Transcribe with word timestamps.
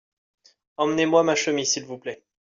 Emmenez-moi 0.77 1.21
ma 1.23 1.35
chemise 1.35 1.73
s'il 1.73 1.85
vous 1.85 1.99
plait. 1.99 2.23